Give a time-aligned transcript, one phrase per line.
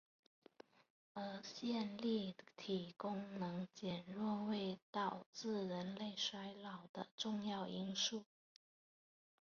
[1.13, 8.25] 而线粒体功能减弱为导致人类衰老的重要因素。